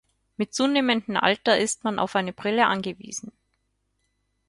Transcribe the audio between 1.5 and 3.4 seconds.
ist man auf eine Brille angewiesen.